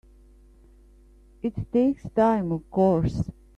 [1.43, 3.29] It takes time of course.